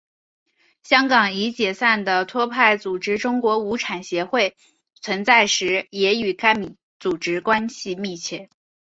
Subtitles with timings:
[0.81, 4.57] 香港已解散的托派组织中国无产者协会
[4.95, 6.55] 存在时也与该
[6.99, 8.49] 组织关系密切。